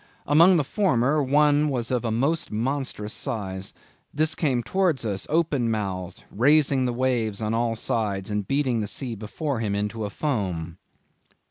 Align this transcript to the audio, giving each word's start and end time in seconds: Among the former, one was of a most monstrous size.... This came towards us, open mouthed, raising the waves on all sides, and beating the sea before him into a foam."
Among 0.25 0.57
the 0.57 0.63
former, 0.63 1.21
one 1.21 1.69
was 1.69 1.91
of 1.91 2.03
a 2.03 2.09
most 2.09 2.49
monstrous 2.49 3.13
size.... 3.13 3.71
This 4.11 4.33
came 4.33 4.63
towards 4.63 5.05
us, 5.05 5.27
open 5.29 5.69
mouthed, 5.69 6.23
raising 6.31 6.85
the 6.85 6.91
waves 6.91 7.39
on 7.39 7.53
all 7.53 7.75
sides, 7.75 8.31
and 8.31 8.47
beating 8.47 8.79
the 8.79 8.87
sea 8.87 9.13
before 9.13 9.59
him 9.59 9.75
into 9.75 10.03
a 10.03 10.09
foam." 10.09 10.79